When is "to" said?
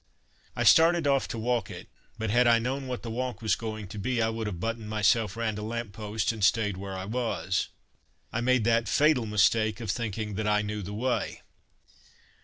1.27-1.37, 3.89-3.99